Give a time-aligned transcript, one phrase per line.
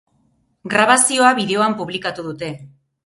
[0.73, 2.51] Grabazioa bideoan publikatu dute.